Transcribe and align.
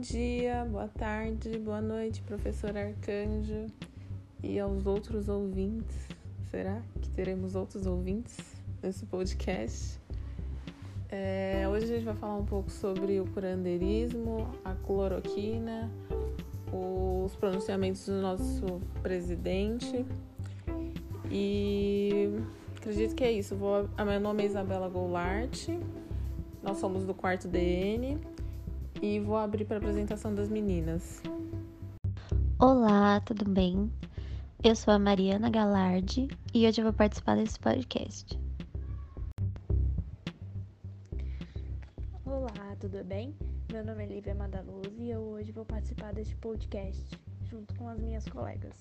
dia, 0.00 0.66
boa 0.70 0.88
tarde, 0.88 1.58
boa 1.58 1.82
noite, 1.82 2.22
professor 2.22 2.74
Arcanjo 2.74 3.66
e 4.42 4.58
aos 4.58 4.86
outros 4.86 5.28
ouvintes. 5.28 6.08
Será 6.50 6.80
que 7.02 7.10
teremos 7.10 7.54
outros 7.54 7.84
ouvintes 7.84 8.38
nesse 8.82 9.04
podcast? 9.04 10.00
É, 11.10 11.66
hoje 11.68 11.84
a 11.84 11.88
gente 11.88 12.04
vai 12.04 12.14
falar 12.14 12.36
um 12.36 12.46
pouco 12.46 12.70
sobre 12.70 13.20
o 13.20 13.26
curandeirismo, 13.26 14.50
a 14.64 14.74
cloroquina, 14.74 15.90
os 16.72 17.36
pronunciamentos 17.36 18.06
do 18.06 18.22
nosso 18.22 18.80
presidente 19.02 20.06
e 21.30 22.40
acredito 22.74 23.14
que 23.14 23.22
é 23.22 23.32
isso. 23.32 23.54
Vou, 23.54 23.86
meu 23.98 24.18
nome 24.18 24.44
é 24.44 24.46
Isabela 24.46 24.88
Goulart, 24.88 25.68
nós 26.62 26.78
somos 26.78 27.04
do 27.04 27.12
quarto 27.12 27.46
DN 27.46 28.18
e 29.02 29.18
vou 29.18 29.36
abrir 29.36 29.64
para 29.64 29.76
a 29.76 29.78
apresentação 29.78 30.34
das 30.34 30.48
meninas. 30.48 31.22
Olá, 32.58 33.20
tudo 33.20 33.48
bem? 33.48 33.90
Eu 34.62 34.76
sou 34.76 34.92
a 34.92 34.98
Mariana 34.98 35.48
Galardi 35.48 36.28
e 36.52 36.66
hoje 36.66 36.80
eu 36.80 36.84
vou 36.84 36.92
participar 36.92 37.36
desse 37.36 37.58
podcast. 37.58 38.38
Olá, 42.26 42.76
tudo 42.78 43.02
bem? 43.02 43.34
Meu 43.72 43.82
nome 43.84 44.04
é 44.04 44.06
Lívia 44.06 44.34
Madaluz 44.34 44.92
e 44.98 45.08
eu 45.08 45.20
hoje 45.20 45.50
vou 45.50 45.64
participar 45.64 46.12
deste 46.12 46.36
podcast 46.36 47.18
junto 47.44 47.74
com 47.76 47.88
as 47.88 47.98
minhas 47.98 48.28
colegas. 48.28 48.74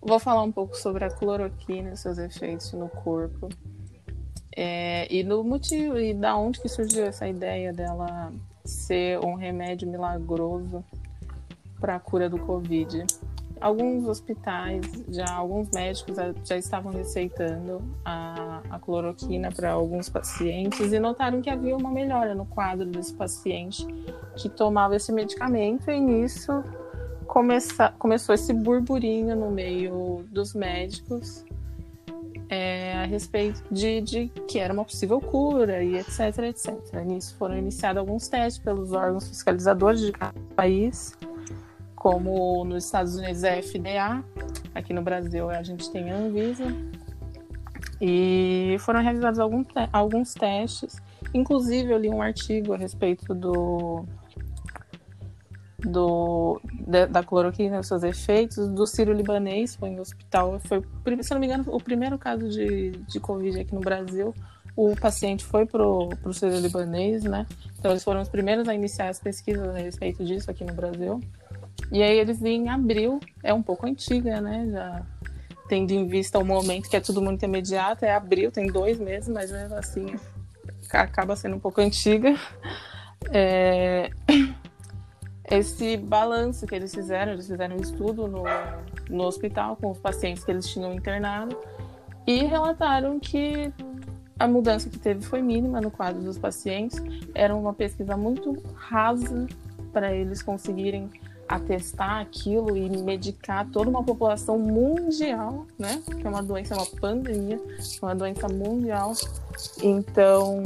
Vou 0.00 0.18
falar 0.18 0.42
um 0.42 0.52
pouco 0.52 0.74
sobre 0.74 1.04
a 1.04 1.10
cloroquina 1.10 1.90
e 1.90 1.96
seus 1.96 2.16
efeitos 2.16 2.72
no 2.72 2.88
corpo 2.88 3.50
é, 4.60 5.06
e 5.08 5.22
no 5.22 5.44
motivo, 5.44 5.96
e 6.00 6.12
da 6.12 6.36
onde 6.36 6.60
que 6.60 6.68
surgiu 6.68 7.04
essa 7.04 7.28
ideia 7.28 7.72
dela 7.72 8.32
ser 8.64 9.24
um 9.24 9.34
remédio 9.34 9.88
milagroso 9.88 10.84
para 11.78 11.94
a 11.94 12.00
cura 12.00 12.28
do 12.28 12.40
Covid. 12.40 13.06
Alguns 13.60 14.08
hospitais, 14.08 14.84
já 15.10 15.32
alguns 15.32 15.70
médicos 15.70 16.16
já 16.44 16.56
estavam 16.56 16.90
receitando 16.90 17.80
a, 18.04 18.60
a 18.68 18.80
cloroquina 18.80 19.52
para 19.52 19.70
alguns 19.70 20.08
pacientes 20.08 20.92
e 20.92 20.98
notaram 20.98 21.40
que 21.40 21.48
havia 21.48 21.76
uma 21.76 21.90
melhora 21.92 22.34
no 22.34 22.44
quadro 22.44 22.86
desse 22.86 23.14
paciente 23.14 23.86
que 24.34 24.48
tomava 24.48 24.96
esse 24.96 25.12
medicamento 25.12 25.88
e 25.88 26.00
nisso 26.00 26.64
começa, 27.28 27.94
começou 27.96 28.34
esse 28.34 28.52
burburinho 28.52 29.36
no 29.36 29.52
meio 29.52 30.24
dos 30.32 30.52
médicos 30.52 31.44
é, 32.48 32.94
a 32.94 33.04
respeito 33.04 33.62
de, 33.70 34.00
de, 34.00 34.28
que 34.48 34.58
era 34.58 34.72
uma 34.72 34.84
possível 34.84 35.20
cura 35.20 35.82
e 35.82 35.96
etc, 35.96 36.38
etc. 36.44 36.94
Nisso 37.04 37.34
foram 37.36 37.56
iniciados 37.56 38.00
alguns 38.00 38.28
testes 38.28 38.62
pelos 38.62 38.92
órgãos 38.92 39.28
fiscalizadores 39.28 40.00
de 40.00 40.12
cada 40.12 40.38
país, 40.56 41.16
como 41.94 42.64
nos 42.64 42.84
Estados 42.84 43.16
Unidos 43.16 43.44
é 43.44 43.58
a 43.58 43.62
FDA, 43.62 44.24
aqui 44.74 44.92
no 44.92 45.02
Brasil 45.02 45.50
a 45.50 45.62
gente 45.62 45.90
tem 45.90 46.10
a 46.10 46.16
Anvisa, 46.16 46.66
e 48.00 48.76
foram 48.80 49.02
realizados 49.02 49.40
alguns, 49.40 49.66
alguns 49.92 50.34
testes. 50.34 50.96
Inclusive, 51.34 51.92
eu 51.92 51.98
li 51.98 52.08
um 52.08 52.22
artigo 52.22 52.72
a 52.72 52.76
respeito 52.76 53.34
do 53.34 54.04
do, 55.80 56.60
da, 56.86 57.06
da 57.06 57.22
cloroquina, 57.22 57.82
seus 57.82 58.02
efeitos, 58.02 58.68
do 58.68 58.86
Ciro 58.86 59.12
Libanês, 59.12 59.76
foi 59.76 59.90
em 59.90 60.00
hospital. 60.00 60.58
Foi, 60.60 60.82
se 61.22 61.32
não 61.32 61.40
me 61.40 61.46
engano, 61.46 61.64
o 61.68 61.80
primeiro 61.80 62.18
caso 62.18 62.48
de, 62.48 62.90
de 62.90 63.20
Covid 63.20 63.60
aqui 63.60 63.74
no 63.74 63.80
Brasil. 63.80 64.34
O 64.74 64.94
paciente 64.94 65.44
foi 65.44 65.66
pro, 65.66 66.08
pro 66.22 66.32
Ciro 66.32 66.58
Libanês, 66.58 67.24
né? 67.24 67.46
Então, 67.78 67.90
eles 67.90 68.04
foram 68.04 68.20
os 68.20 68.28
primeiros 68.28 68.68
a 68.68 68.74
iniciar 68.74 69.08
as 69.08 69.18
pesquisas 69.18 69.68
a 69.68 69.78
respeito 69.78 70.24
disso 70.24 70.50
aqui 70.50 70.64
no 70.64 70.72
Brasil. 70.72 71.20
E 71.90 72.02
aí, 72.02 72.18
eles 72.18 72.42
em 72.42 72.68
abril, 72.68 73.18
é 73.42 73.52
um 73.52 73.62
pouco 73.62 73.86
antiga, 73.86 74.40
né? 74.40 74.68
Já 74.70 75.02
tendo 75.68 75.90
em 75.90 76.06
vista 76.06 76.38
o 76.38 76.44
momento 76.44 76.88
que 76.88 76.96
é 76.96 77.00
tudo 77.00 77.20
muito 77.20 77.44
imediato, 77.44 78.04
é 78.04 78.14
abril, 78.14 78.50
tem 78.50 78.68
dois 78.68 78.98
meses, 78.98 79.28
mas 79.28 79.52
mesmo 79.52 79.74
assim 79.74 80.06
acaba 80.90 81.36
sendo 81.36 81.56
um 81.56 81.60
pouco 81.60 81.80
antiga. 81.80 82.34
É 83.30 84.10
esse 85.50 85.96
balanço 85.96 86.66
que 86.66 86.74
eles 86.74 86.94
fizeram, 86.94 87.32
eles 87.32 87.46
fizeram 87.46 87.76
um 87.76 87.80
estudo 87.80 88.26
no, 88.26 88.44
no 89.08 89.24
hospital 89.24 89.76
com 89.76 89.90
os 89.90 89.98
pacientes 89.98 90.44
que 90.44 90.50
eles 90.50 90.68
tinham 90.68 90.92
internado 90.92 91.56
e 92.26 92.44
relataram 92.44 93.18
que 93.18 93.72
a 94.38 94.46
mudança 94.46 94.88
que 94.88 94.98
teve 94.98 95.22
foi 95.22 95.42
mínima 95.42 95.80
no 95.80 95.90
quadro 95.90 96.22
dos 96.22 96.38
pacientes. 96.38 97.02
Era 97.34 97.54
uma 97.56 97.72
pesquisa 97.72 98.16
muito 98.16 98.62
rasa 98.74 99.46
para 99.92 100.14
eles 100.14 100.42
conseguirem 100.42 101.10
atestar 101.48 102.20
aquilo 102.20 102.76
e 102.76 102.88
medicar 103.02 103.66
toda 103.70 103.88
uma 103.88 104.04
população 104.04 104.58
mundial, 104.58 105.66
né? 105.78 106.02
Que 106.06 106.26
é 106.26 106.30
uma 106.30 106.42
doença, 106.42 106.74
uma 106.74 106.86
pandemia, 106.86 107.58
uma 108.02 108.14
doença 108.14 108.46
mundial. 108.48 109.14
Então, 109.82 110.62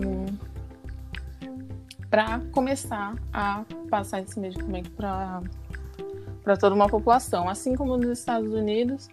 para 2.12 2.42
começar 2.52 3.14
a 3.32 3.64
passar 3.88 4.20
esse 4.20 4.38
medicamento 4.38 4.90
para 4.90 5.40
toda 6.60 6.74
uma 6.74 6.86
população. 6.86 7.48
Assim 7.48 7.74
como 7.74 7.96
nos 7.96 8.18
Estados 8.18 8.52
Unidos, 8.52 9.08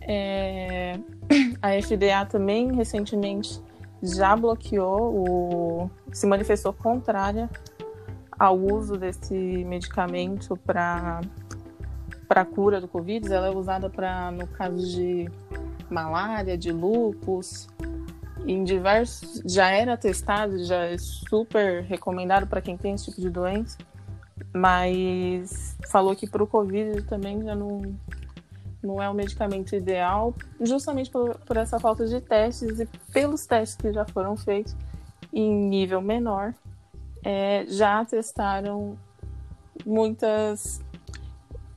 é, 0.00 0.98
a 1.62 1.80
FDA 1.80 2.26
também 2.28 2.74
recentemente 2.74 3.62
já 4.02 4.34
bloqueou, 4.34 5.14
o, 5.14 5.90
se 6.12 6.26
manifestou 6.26 6.72
contrária 6.72 7.48
ao 8.36 8.58
uso 8.58 8.96
desse 8.96 9.32
medicamento 9.64 10.56
para 10.56 11.20
para 12.26 12.44
cura 12.44 12.80
do 12.80 12.88
Covid. 12.88 13.32
Ela 13.32 13.46
é 13.46 13.50
usada 13.50 13.88
para 13.88 14.32
no 14.32 14.48
caso 14.48 14.84
de 14.88 15.30
malária, 15.88 16.58
de 16.58 16.72
lupus, 16.72 17.68
em 18.46 18.64
diversos 18.64 19.42
já 19.44 19.70
era 19.70 19.96
testado, 19.96 20.64
já 20.64 20.84
é 20.84 20.98
super 20.98 21.82
recomendado 21.82 22.46
para 22.46 22.60
quem 22.60 22.76
tem 22.76 22.94
esse 22.94 23.06
tipo 23.06 23.20
de 23.20 23.30
doença, 23.30 23.78
mas 24.54 25.76
falou 25.90 26.14
que 26.16 26.28
para 26.28 26.42
o 26.42 26.46
Covid 26.46 27.02
também 27.02 27.42
já 27.42 27.54
não, 27.54 27.82
não 28.82 29.02
é 29.02 29.08
o 29.08 29.14
medicamento 29.14 29.74
ideal, 29.74 30.34
justamente 30.60 31.10
por, 31.10 31.38
por 31.40 31.56
essa 31.56 31.78
falta 31.78 32.06
de 32.06 32.20
testes 32.20 32.80
e 32.80 32.86
pelos 33.12 33.46
testes 33.46 33.76
que 33.76 33.92
já 33.92 34.04
foram 34.04 34.36
feitos 34.36 34.74
em 35.32 35.68
nível 35.68 36.00
menor, 36.00 36.54
é, 37.24 37.64
já 37.68 38.04
testaram 38.04 38.96
muitas. 39.84 40.80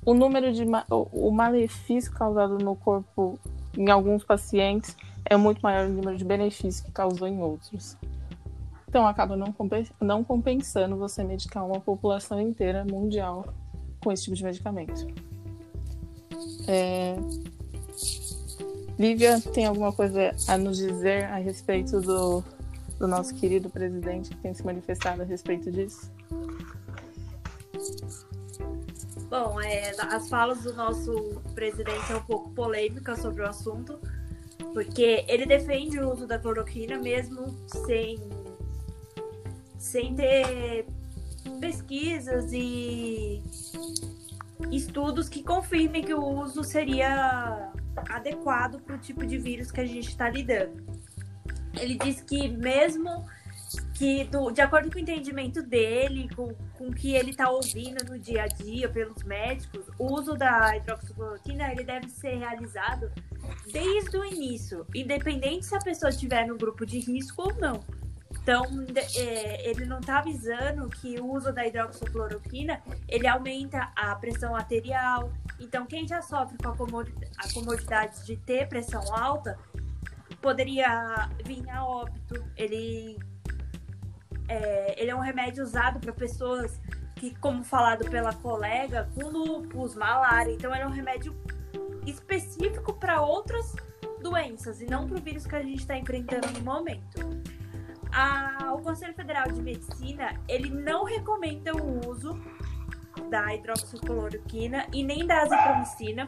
O 0.06 0.14
número 0.14 0.52
de. 0.52 0.66
O 0.90 1.32
malefício 1.32 2.12
causado 2.12 2.58
no 2.58 2.76
corpo 2.76 3.40
em 3.78 3.90
alguns 3.90 4.24
pacientes 4.24 4.96
é 5.26 5.38
muito 5.38 5.62
maior 5.62 5.88
o 5.88 5.94
número 5.94 6.18
de 6.18 6.26
benefícios 6.26 6.82
que 6.82 6.92
causou 6.92 7.28
em 7.28 7.42
outros. 7.42 7.98
Então 8.88 9.08
acaba 9.08 9.36
não, 9.36 9.56
não 10.00 10.24
compensando 10.24 10.96
você 10.96 11.24
medicar 11.24 11.66
uma 11.66 11.80
população 11.80 12.40
inteira 12.40 12.86
mundial 12.86 13.46
com 14.04 14.12
esse 14.12 14.26
tipo 14.26 14.36
de 14.36 14.44
medicamento. 14.44 15.08
É... 16.68 17.16
Lívia, 19.00 19.42
tem 19.42 19.66
alguma 19.66 19.92
coisa 19.92 20.36
a 20.48 20.58
nos 20.58 20.78
dizer 20.78 21.26
a 21.26 21.38
respeito 21.38 22.00
do, 22.00 22.44
do 23.00 23.08
nosso 23.08 23.34
querido 23.34 23.70
presidente 23.70 24.30
que 24.30 24.38
tem 24.38 24.54
se 24.54 24.64
manifestado 24.64 25.24
a 25.24 25.26
respeito 25.26 25.72
disso? 25.72 26.12
Bom, 29.30 29.60
é, 29.60 29.90
as 30.00 30.30
falas 30.30 30.62
do 30.62 30.74
nosso 30.74 31.42
presidente 31.56 32.06
são 32.06 32.20
um 32.20 32.24
pouco 32.24 32.52
polêmicas 32.52 33.20
sobre 33.20 33.42
o 33.42 33.48
assunto, 33.48 34.00
porque 34.72 35.26
ele 35.28 35.46
defende 35.46 36.00
o 36.00 36.12
uso 36.12 36.28
da 36.28 36.40
cloroquina 36.40 36.98
mesmo 36.98 37.56
sem, 37.68 38.18
sem 39.78 40.16
ter 40.16 40.86
pesquisas 41.60 42.52
e 42.54 43.44
estudos 44.72 45.28
que 45.30 45.44
confirmem 45.44 46.04
que 46.04 46.14
o 46.14 46.24
uso 46.24 46.64
seria 46.64 47.72
adequado 48.10 48.80
para 48.82 48.96
o 48.96 49.00
tipo 49.00 49.26
de 49.26 49.38
vírus 49.38 49.72
que 49.72 49.82
a 49.82 49.86
gente 49.86 50.10
está 50.10 50.30
lidando. 50.30 50.84
Ele 51.80 51.98
diz 51.98 52.22
que 52.22 52.48
mesmo 52.48 53.26
que, 53.96 54.24
do, 54.26 54.52
de 54.52 54.62
acordo 54.62 54.92
com 54.92 54.98
o 54.98 55.02
entendimento 55.02 55.62
dele, 55.62 56.30
com, 56.36 56.54
com 56.78 56.88
o 56.90 56.94
que 56.94 57.16
ele 57.16 57.32
está 57.32 57.50
ouvindo 57.50 58.04
no 58.06 58.20
dia 58.20 58.44
a 58.44 58.48
dia 58.48 58.90
pelos 58.90 59.24
médicos, 59.24 59.86
o 59.98 60.14
uso 60.14 60.36
da 60.36 60.76
hidroxicloroquina 60.78 61.72
ele 61.72 61.84
deve 61.84 62.10
ser 62.10 62.38
realizado 62.38 63.12
desde 63.72 64.18
o 64.18 64.26
início, 64.26 64.86
independente 64.94 65.66
se 65.66 65.76
a 65.76 65.80
pessoa 65.80 66.10
estiver 66.10 66.48
no 66.48 66.58
grupo 66.58 66.86
de 66.86 67.00
risco 67.00 67.44
ou 67.44 67.54
não. 67.56 67.80
Então, 68.42 68.66
é, 69.16 69.70
ele 69.70 69.86
não 69.86 70.00
está 70.00 70.20
avisando 70.20 70.90
que 70.90 71.20
o 71.20 71.32
uso 71.32 71.54
da 71.54 71.66
hidroxicloroquina 71.66 72.82
ele 73.08 73.26
aumenta 73.26 73.92
a 73.96 74.14
pressão 74.16 74.56
arterial. 74.56 75.32
Então, 75.60 75.86
quem 75.86 76.06
já 76.06 76.22
sofre 76.22 76.58
com 76.58 76.70
a 76.70 77.54
comodidade 77.54 78.26
de 78.26 78.36
ter 78.36 78.68
pressão 78.68 79.02
alta 79.16 79.58
poderia 80.42 81.30
vir 81.46 81.70
a 81.70 81.86
óbito. 81.86 82.44
Ele 82.58 83.18
é, 84.50 85.02
ele 85.02 85.10
é 85.10 85.16
um 85.16 85.22
remédio 85.22 85.64
usado 85.64 86.00
para 86.00 86.12
pessoas 86.12 86.80
que, 87.16 87.34
como 87.36 87.64
falado 87.64 88.10
pela 88.10 88.34
colega, 88.34 89.10
com 89.16 89.30
lupus, 89.30 89.96
malária. 89.96 90.52
Então, 90.52 90.74
ele 90.74 90.84
é 90.84 90.88
um 90.88 90.92
remédio 90.92 91.34
específico 92.06 92.94
para 92.94 93.22
outras 93.22 93.76
doenças 94.22 94.82
e 94.82 94.86
não 94.86 95.08
para 95.08 95.18
o 95.18 95.22
vírus 95.22 95.46
que 95.46 95.56
a 95.56 95.62
gente 95.62 95.80
está 95.80 95.98
enfrentando 95.98 96.48
no 96.52 96.62
momento. 96.62 97.20
A, 98.12 98.74
o 98.74 98.82
Conselho 98.82 99.14
Federal 99.14 99.52
de 99.52 99.62
Medicina 99.62 100.40
ele 100.48 100.70
não 100.70 101.04
recomenda 101.04 101.74
o 101.76 102.10
uso 102.10 102.40
da 103.30 103.54
hidroxicloroquina 103.54 104.88
e 104.94 105.04
nem 105.04 105.26
da 105.26 105.42
azitromicina. 105.42 106.28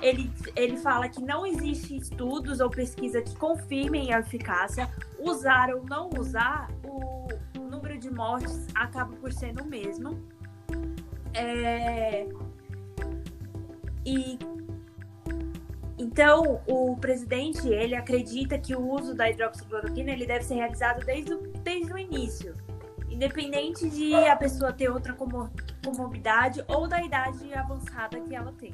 Ele, 0.00 0.30
ele 0.54 0.76
fala 0.76 1.08
que 1.08 1.20
não 1.20 1.44
existe 1.44 1.96
estudos 1.96 2.60
ou 2.60 2.70
pesquisa 2.70 3.20
que 3.20 3.34
confirmem 3.36 4.12
a 4.12 4.20
eficácia. 4.20 4.88
Usar 5.18 5.74
ou 5.74 5.82
não 5.84 6.08
usar, 6.16 6.70
o 6.84 7.26
número 7.58 7.98
de 7.98 8.10
mortes 8.10 8.66
acaba 8.74 9.16
por 9.16 9.32
ser 9.32 9.58
o 9.60 9.64
mesmo. 9.64 10.22
É... 11.34 12.28
E 14.06 14.38
então, 15.98 16.60
o 16.66 16.96
presidente, 16.96 17.68
ele 17.68 17.96
acredita 17.96 18.56
que 18.56 18.74
o 18.74 18.92
uso 18.92 19.14
da 19.14 19.28
hidroxicloroquina 19.28 20.12
ele 20.12 20.26
deve 20.26 20.44
ser 20.44 20.54
realizado 20.54 21.04
desde 21.04 21.34
o, 21.34 21.38
desde 21.62 21.92
o 21.92 21.98
início, 21.98 22.54
independente 23.10 23.90
de 23.90 24.14
a 24.14 24.36
pessoa 24.36 24.72
ter 24.72 24.88
outra 24.90 25.12
comorbidade 25.84 26.64
ou 26.68 26.86
da 26.86 27.02
idade 27.02 27.52
avançada 27.52 28.20
que 28.20 28.34
ela 28.34 28.52
tem. 28.52 28.72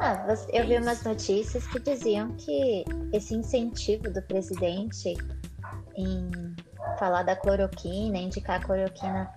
Ah, 0.00 0.26
eu 0.52 0.66
vi 0.66 0.78
umas 0.78 1.04
notícias 1.04 1.66
que 1.66 1.78
diziam 1.78 2.30
que 2.32 2.84
esse 3.12 3.34
incentivo 3.34 4.10
do 4.10 4.22
presidente 4.22 5.14
em 5.94 6.30
falar 6.98 7.22
da 7.22 7.36
cloroquina, 7.36 8.16
indicar 8.18 8.60
a 8.60 8.64
cloroquina, 8.64 9.30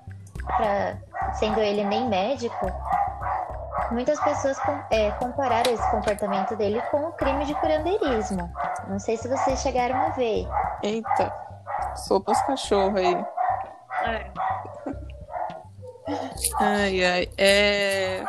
sendo 1.34 1.60
ele 1.60 1.84
nem 1.84 2.08
médico, 2.08 2.66
muitas 3.92 4.20
pessoas 4.20 4.58
é, 4.90 5.12
compararam 5.12 5.74
esse 5.74 5.92
comportamento 5.92 6.56
dele 6.56 6.82
com 6.92 7.06
o 7.06 7.12
crime 7.14 7.46
de 7.46 7.56
curandeirismo. 7.56 8.52
Não 8.88 9.00
sei 9.00 9.18
se 9.18 9.28
vocês 9.28 9.62
chegaram 9.62 9.96
a 9.96 10.10
ver. 10.10 10.48
Eita, 10.82 11.34
sopa 11.96 12.32
os 12.32 12.42
cachorros 12.42 13.00
aí. 13.00 13.26
É. 14.06 14.32
Ai, 16.60 17.04
ai. 17.06 17.30
É... 17.38 18.24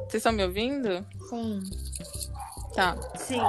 Vocês 0.00 0.14
estão 0.14 0.32
me 0.32 0.44
ouvindo? 0.44 1.06
Sim. 1.30 1.60
Tá. 2.74 2.96
Sim. 3.16 3.42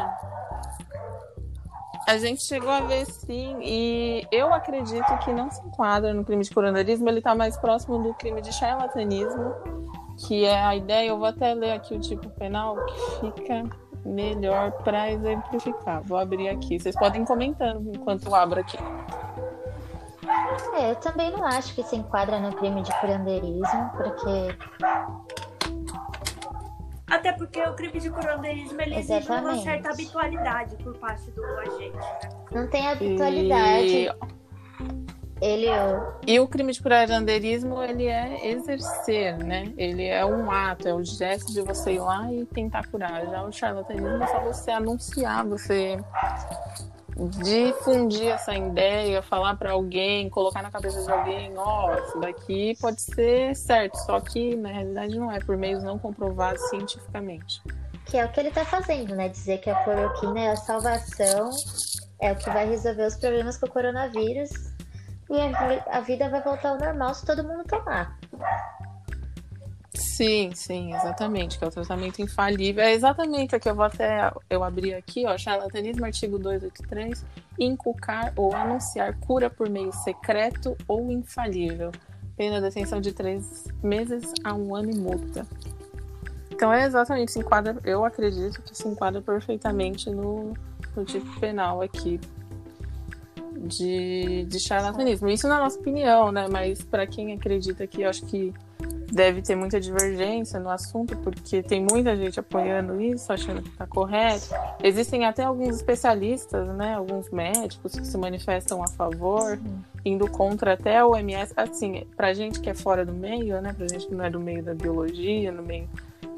A 2.08 2.18
gente 2.18 2.44
chegou 2.44 2.70
a 2.70 2.82
ver 2.82 3.06
sim, 3.06 3.58
e 3.62 4.28
eu 4.30 4.54
acredito 4.54 5.18
que 5.20 5.32
não 5.32 5.50
se 5.50 5.62
enquadra 5.66 6.14
no 6.14 6.26
crime 6.26 6.44
de 6.44 6.54
coronelismo, 6.54 7.08
ele 7.08 7.20
está 7.20 7.34
mais 7.34 7.56
próximo 7.56 7.98
do 7.98 8.14
crime 8.16 8.42
de 8.42 8.52
charlatanismo, 8.52 9.56
que 10.18 10.46
é 10.46 10.62
a 10.64 10.76
ideia, 10.76 11.10
eu 11.10 11.18
vou 11.18 11.28
até 11.28 11.54
ler 11.54 11.72
aqui 11.72 11.94
o 11.94 12.00
tipo 12.00 12.30
penal, 12.32 12.76
que 12.86 13.20
fica 13.20 13.64
melhor 14.06 14.72
para 14.84 15.12
exemplificar. 15.12 16.02
Vou 16.04 16.18
abrir 16.18 16.50
aqui, 16.50 16.80
vocês 16.80 16.96
podem 16.96 17.24
ir 17.24 17.26
comentando 17.26 17.92
enquanto 17.96 18.28
eu 18.28 18.36
abro 18.36 18.60
aqui. 18.60 18.78
É, 20.76 20.92
eu 20.92 20.96
também 20.96 21.32
não 21.32 21.46
acho 21.46 21.74
que 21.76 21.84
se 21.84 21.96
enquadra 21.96 22.40
no 22.40 22.54
crime 22.56 22.82
de 22.82 22.92
curandeirismo, 23.00 23.92
porque 23.96 24.58
até 27.14 27.32
porque 27.32 27.62
o 27.62 27.76
crime 27.76 28.00
de 28.00 28.10
curandeirismo 28.10 28.82
ele 28.82 28.96
exige 28.96 29.32
uma 29.32 29.56
certa 29.58 29.92
habitualidade 29.92 30.76
por 30.78 30.98
parte 30.98 31.30
do 31.32 31.46
agente. 31.60 31.96
Né? 31.96 32.30
Não 32.52 32.68
tem 32.68 32.88
habitualidade. 32.88 34.08
E... 34.08 34.33
Ele 35.44 35.68
E 36.26 36.40
o 36.40 36.48
crime 36.48 36.72
de 36.72 36.82
curandeirismo, 36.82 37.84
ele 37.84 38.08
é 38.08 38.48
exercer, 38.48 39.38
né? 39.38 39.74
Ele 39.76 40.08
é 40.08 40.26
um 40.26 40.50
ato, 40.50 40.88
é 40.88 40.94
o 40.94 41.04
gesto 41.04 41.52
de 41.52 41.60
você 41.60 41.96
ir 41.96 42.00
lá 42.00 42.32
e 42.32 42.46
tentar 42.46 42.88
curar. 42.88 43.26
Já 43.26 43.44
o 43.44 43.52
charlatanismo 43.52 44.24
é 44.24 44.28
só 44.28 44.40
você 44.40 44.72
anunciar, 44.72 45.46
você 45.46 46.00
difundir 47.44 48.30
essa 48.30 48.56
ideia, 48.56 49.22
falar 49.22 49.56
para 49.58 49.74
alguém, 49.74 50.30
colocar 50.30 50.64
na 50.64 50.72
cabeça 50.72 51.04
de 51.04 51.12
alguém, 51.12 51.52
ó, 51.58 51.92
oh, 51.92 52.00
isso 52.00 52.20
daqui 52.22 52.78
pode 52.80 53.02
ser 53.02 53.54
certo, 53.54 53.98
só 53.98 54.22
que 54.22 54.56
na 54.56 54.70
realidade 54.70 55.20
não 55.20 55.30
é, 55.30 55.40
por 55.40 55.58
meios 55.58 55.84
não 55.84 56.00
comprovados 56.00 56.62
cientificamente. 56.70 57.62
Que 58.06 58.18
é 58.18 58.26
o 58.26 58.32
que 58.32 58.40
ele 58.40 58.50
está 58.50 58.64
fazendo, 58.64 59.14
né? 59.14 59.28
Dizer 59.28 59.60
que 59.60 59.70
a 59.70 59.76
cloroquina 59.84 60.40
é 60.40 60.52
a 60.52 60.56
salvação, 60.56 61.52
é 62.22 62.32
o 62.32 62.36
que 62.38 62.50
vai 62.50 62.66
resolver 62.66 63.06
os 63.06 63.16
problemas 63.18 63.58
com 63.58 63.66
o 63.66 63.70
coronavírus 63.70 64.73
e 65.30 65.40
a, 65.40 65.98
a 65.98 66.02
vida 66.02 66.30
vai 66.30 66.42
voltar 66.42 66.70
ao 66.70 66.78
normal 66.78 67.14
se 67.14 67.26
todo 67.26 67.44
mundo 67.44 67.64
tomar. 67.66 68.18
Sim, 69.94 70.52
sim, 70.54 70.94
exatamente, 70.94 71.58
que 71.58 71.64
é 71.64 71.68
o 71.68 71.72
tratamento 71.72 72.22
infalível. 72.22 72.84
É 72.84 72.94
exatamente 72.94 73.56
o 73.56 73.60
que 73.60 73.70
eu 73.70 73.76
vou 73.76 73.86
até 73.86 74.32
eu 74.50 74.64
abrir 74.64 74.96
aqui, 74.96 75.26
ó, 75.26 75.38
charlatanismo, 75.38 76.06
artigo 76.06 76.40
283, 76.40 77.26
inculcar 77.60 78.34
ou 78.36 78.56
anunciar 78.56 79.16
cura 79.20 79.50
por 79.50 79.70
meio 79.70 79.92
secreto 79.92 80.76
ou 80.88 81.12
infalível. 81.12 81.92
Pena 82.36 82.56
de 82.56 82.62
detenção 82.62 83.00
de 83.00 83.12
três 83.12 83.66
meses 83.84 84.34
a 84.44 84.54
um 84.54 84.76
ano 84.76 84.92
e 84.92 84.96
multa. 84.96 85.46
Então 86.52 86.74
é 86.74 86.86
exatamente, 86.86 87.32
se 87.32 87.40
enquadra, 87.40 87.76
eu 87.84 88.04
acredito 88.04 88.62
que 88.62 88.76
se 88.76 88.88
enquadra 88.88 89.22
perfeitamente 89.22 90.10
no, 90.10 90.54
no 90.96 91.06
tipo 91.06 91.40
penal 91.40 91.82
aqui 91.82 92.20
de, 93.58 94.46
de 94.46 94.60
charlatanismo. 94.60 95.30
Isso 95.30 95.48
na 95.48 95.60
nossa 95.60 95.80
opinião, 95.80 96.32
né? 96.32 96.48
Mas 96.50 96.82
para 96.84 97.06
quem 97.08 97.34
acredita 97.34 97.86
que 97.88 98.02
eu 98.02 98.10
acho 98.10 98.26
que 98.26 98.54
deve 99.12 99.44
ter 99.44 99.56
muita 99.56 99.80
divergência 99.80 100.60
no 100.60 100.70
assunto, 100.70 101.16
porque 101.18 101.62
tem 101.62 101.82
muita 101.82 102.16
gente 102.18 102.40
apoiando 102.40 103.00
isso, 103.00 103.32
achando 103.32 103.62
que 103.62 103.70
está 103.70 103.86
correto. 103.86 104.50
Existem 104.84 105.26
até 105.26 105.44
alguns 105.44 105.76
especialistas, 105.76 106.68
né, 106.76 106.96
alguns 106.96 107.30
médicos 107.30 107.94
que 107.94 108.06
se 108.06 108.18
manifestam 108.18 108.84
a 108.84 108.88
favor, 108.88 109.60
indo 110.04 110.30
contra 110.30 110.74
até 110.74 111.06
o 111.06 111.16
MS. 111.16 111.54
Assim, 111.56 112.08
para 112.18 112.34
gente 112.34 112.60
que 112.60 112.70
é 112.70 112.74
fora 112.74 113.06
do 113.06 113.14
meio, 113.14 113.62
né, 113.62 113.72
para 113.74 113.88
gente 113.88 114.08
que 114.08 114.16
não 114.16 114.26
é 114.26 114.32
do 114.32 114.40
meio 114.40 114.64
da 114.64 114.74
biologia, 114.74 115.52
no 115.52 115.62
meio 115.62 115.88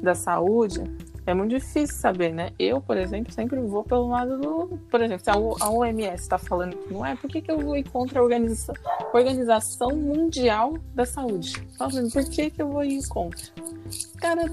da 0.00 0.14
saúde, 0.14 0.82
é 1.26 1.34
muito 1.34 1.50
difícil 1.50 1.96
saber, 1.96 2.32
né? 2.32 2.52
Eu, 2.56 2.80
por 2.80 2.96
exemplo, 2.96 3.32
sempre 3.32 3.58
vou 3.60 3.82
pelo 3.82 4.08
lado 4.08 4.38
do. 4.38 4.78
Por 4.88 5.02
exemplo, 5.02 5.24
se 5.24 5.30
a 5.30 5.68
OMS 5.68 6.22
está 6.22 6.38
falando 6.38 6.76
que 6.76 6.94
não 6.94 7.04
é, 7.04 7.16
por 7.16 7.28
que, 7.28 7.42
que 7.42 7.50
eu 7.50 7.58
vou 7.58 7.76
ir 7.76 7.82
contra 7.90 8.20
a 8.20 8.22
Organização, 8.22 8.74
Organização 9.12 9.90
Mundial 9.90 10.78
da 10.94 11.04
Saúde? 11.04 11.52
Falando, 11.76 12.12
por 12.12 12.24
que, 12.24 12.50
que 12.50 12.62
eu 12.62 12.68
vou 12.68 12.84
ir 12.84 13.04
contra? 13.08 13.44
Os 13.86 14.06
caras 14.16 14.50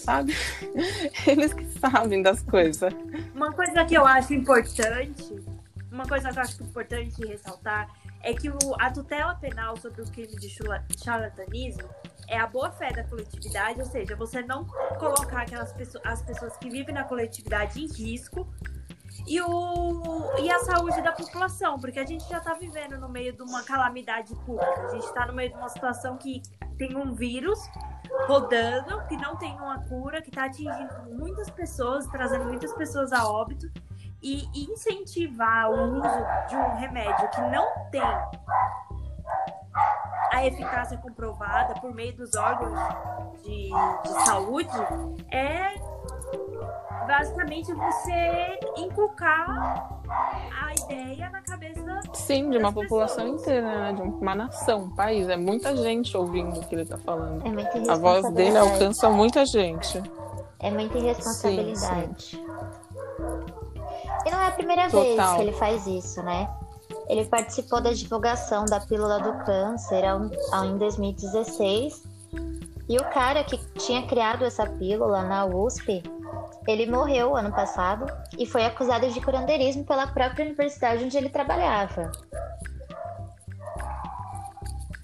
sabe? 0.00 0.34
Eles 1.26 1.52
que 1.52 1.64
sabem 1.78 2.20
das 2.20 2.42
coisas. 2.42 2.92
Uma 3.34 3.52
coisa 3.52 3.84
que 3.84 3.94
eu 3.94 4.04
acho 4.04 4.34
importante, 4.34 5.44
uma 5.90 6.06
coisa 6.06 6.30
que 6.30 6.38
eu 6.38 6.42
acho 6.42 6.62
importante 6.64 7.26
ressaltar 7.26 7.88
é 8.22 8.32
que 8.34 8.48
o, 8.48 8.58
a 8.78 8.90
tutela 8.90 9.34
penal 9.36 9.76
sobre 9.76 10.02
o 10.02 10.06
crime 10.06 10.34
de 10.36 10.48
charlatanismo 10.98 11.88
é 12.28 12.38
a 12.38 12.46
boa 12.46 12.70
fé 12.70 12.92
da 12.92 13.04
coletividade, 13.04 13.80
ou 13.80 13.86
seja, 13.86 14.16
você 14.16 14.42
não 14.42 14.64
colocar 14.98 15.42
aquelas 15.42 15.72
pessoas, 15.72 16.04
as 16.04 16.22
pessoas 16.22 16.56
que 16.56 16.70
vivem 16.70 16.94
na 16.94 17.04
coletividade 17.04 17.80
em 17.80 17.86
risco 17.86 18.46
e, 19.26 19.40
o, 19.40 20.38
e 20.38 20.50
a 20.50 20.58
saúde 20.60 21.00
da 21.02 21.12
população, 21.12 21.78
porque 21.78 22.00
a 22.00 22.06
gente 22.06 22.28
já 22.28 22.38
está 22.38 22.54
vivendo 22.54 22.98
no 22.98 23.08
meio 23.08 23.32
de 23.32 23.42
uma 23.42 23.62
calamidade 23.62 24.34
pública, 24.44 24.82
a 24.82 24.88
gente 24.88 25.04
está 25.04 25.26
no 25.26 25.32
meio 25.32 25.50
de 25.50 25.56
uma 25.56 25.68
situação 25.68 26.16
que 26.16 26.42
tem 26.78 26.96
um 26.96 27.12
vírus 27.12 27.58
rodando, 28.26 29.04
que 29.06 29.16
não 29.16 29.36
tem 29.36 29.54
uma 29.54 29.78
cura, 29.84 30.20
que 30.20 30.28
está 30.28 30.46
atingindo 30.46 30.94
muitas 31.10 31.50
pessoas, 31.50 32.06
trazendo 32.06 32.44
muitas 32.44 32.72
pessoas 32.74 33.12
a 33.12 33.26
óbito, 33.26 33.70
e 34.22 34.48
incentivar 34.54 35.70
o 35.70 35.98
uso 35.98 36.48
de 36.48 36.56
um 36.56 36.76
remédio 36.76 37.28
que 37.30 37.40
não 37.40 37.68
tem 37.90 38.02
a 40.32 40.46
eficácia 40.46 40.96
comprovada 40.96 41.74
por 41.74 41.94
meio 41.94 42.16
dos 42.16 42.34
órgãos 42.34 42.78
de, 43.42 43.68
de 44.02 44.24
saúde 44.24 44.72
é 45.30 45.74
basicamente 47.06 47.72
você 47.74 48.58
inculcar 48.78 50.00
a 50.08 50.72
ideia 50.84 51.28
na 51.28 51.42
cabeça 51.42 52.00
sim 52.14 52.48
de 52.48 52.56
uma 52.56 52.72
população 52.72 53.24
pessoas. 53.24 53.42
inteira 53.42 53.92
né? 53.92 53.92
de 53.92 54.00
uma 54.00 54.34
nação 54.34 54.84
um 54.84 54.90
país 54.90 55.28
é 55.28 55.36
muita 55.36 55.76
gente 55.76 56.16
ouvindo 56.16 56.60
o 56.60 56.66
que 56.66 56.74
ele 56.74 56.82
está 56.82 56.96
falando 56.96 57.42
é 57.46 57.90
a 57.90 57.96
voz 57.96 58.30
dele 58.32 58.56
alcança 58.56 59.10
muita 59.10 59.44
gente 59.44 60.02
é 60.58 60.70
muita 60.70 60.96
irresponsabilidade 60.96 62.22
sim, 62.24 62.36
sim. 62.36 62.46
e 64.24 64.30
não 64.30 64.40
é 64.40 64.46
a 64.46 64.52
primeira 64.52 64.88
Total. 64.88 65.02
vez 65.02 65.32
que 65.34 65.40
ele 65.42 65.52
faz 65.52 65.86
isso 65.86 66.22
né 66.22 66.48
ele 67.08 67.24
participou 67.24 67.80
da 67.80 67.92
divulgação 67.92 68.64
da 68.64 68.80
pílula 68.80 69.18
do 69.20 69.44
câncer 69.44 70.04
em 70.64 70.78
2016. 70.78 72.02
E 72.88 72.96
o 72.96 73.04
cara 73.10 73.44
que 73.44 73.56
tinha 73.78 74.06
criado 74.06 74.44
essa 74.44 74.66
pílula 74.66 75.22
na 75.22 75.46
USP, 75.46 76.02
ele 76.66 76.90
morreu 76.90 77.36
ano 77.36 77.52
passado 77.52 78.06
e 78.38 78.46
foi 78.46 78.64
acusado 78.64 79.08
de 79.10 79.20
curandeirismo 79.20 79.84
pela 79.84 80.06
própria 80.06 80.44
universidade 80.44 81.04
onde 81.04 81.16
ele 81.16 81.28
trabalhava. 81.28 82.10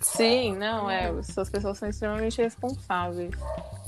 Sim, 0.00 0.56
não, 0.56 0.90
é. 0.90 1.10
Essas 1.18 1.48
pessoas 1.48 1.78
são 1.78 1.88
extremamente 1.88 2.42
responsáveis. 2.42 3.34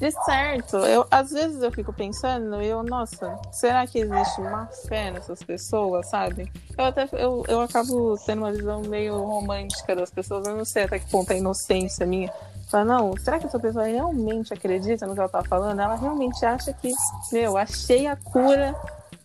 De 0.00 0.10
certo, 0.24 0.78
eu, 0.78 1.06
às 1.10 1.30
vezes 1.30 1.62
eu 1.62 1.70
fico 1.70 1.92
pensando, 1.92 2.62
eu, 2.62 2.82
nossa, 2.82 3.38
será 3.52 3.86
que 3.86 3.98
existe 3.98 4.40
má 4.40 4.66
fé 4.88 5.10
nessas 5.10 5.42
pessoas, 5.42 6.08
sabe? 6.08 6.50
Eu 6.76 6.84
até 6.86 7.06
eu, 7.12 7.44
eu 7.46 7.60
acabo 7.60 8.16
tendo 8.24 8.38
uma 8.38 8.50
visão 8.50 8.80
meio 8.80 9.22
romântica 9.22 9.94
das 9.94 10.10
pessoas, 10.10 10.46
eu 10.46 10.56
não 10.56 10.64
sei 10.64 10.84
até 10.84 10.98
que 10.98 11.10
ponto 11.10 11.30
é 11.32 11.36
inocência 11.36 12.06
minha. 12.06 12.32
Fala, 12.70 12.84
não, 12.86 13.14
será 13.18 13.38
que 13.38 13.44
essa 13.44 13.58
pessoa 13.60 13.84
realmente 13.84 14.54
acredita 14.54 15.06
no 15.06 15.12
que 15.12 15.20
ela 15.20 15.28
tá 15.28 15.42
falando? 15.44 15.78
Ela 15.78 15.96
realmente 15.96 16.46
acha 16.46 16.72
que, 16.72 16.94
meu, 17.30 17.58
achei 17.58 18.06
a 18.06 18.16
cura 18.16 18.74